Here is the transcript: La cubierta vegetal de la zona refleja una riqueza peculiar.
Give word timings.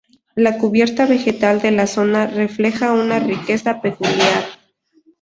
La 0.33 0.57
cubierta 0.57 1.05
vegetal 1.05 1.61
de 1.61 1.69
la 1.69 1.85
zona 1.85 2.25
refleja 2.25 2.91
una 2.91 3.19
riqueza 3.19 3.81
peculiar. 3.83 4.45